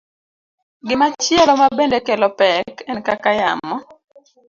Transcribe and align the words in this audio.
Gimachielo 0.87 1.53
mabende 1.61 1.97
kelo 2.07 2.29
pek 2.39 2.71
en 2.91 2.99
kaka 3.07 3.31
yamo 3.39 3.75